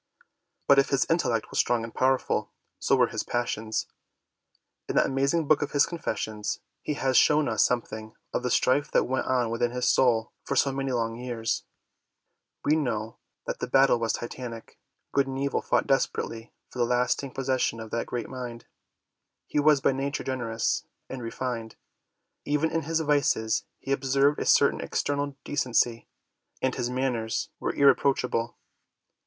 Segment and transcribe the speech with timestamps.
[0.67, 3.85] But if his intellect was strong and powerful, so were his passions.
[4.89, 8.89] In that amazing book of his Confessions he has shown us something of the strife
[8.93, 11.65] that went on within his soul for so many long years:
[12.65, 14.79] we know that the battle was Titanic.
[15.13, 18.65] Good and evil fought desperately for the lasting possession II2 of that great mind.
[19.45, 21.75] He was by nature generous and re fined.
[22.43, 26.07] Even in his vices he observed a certain external decency,
[26.59, 28.57] and his manners were irreproachable.